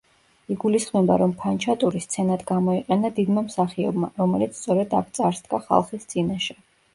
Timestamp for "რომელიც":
4.23-4.57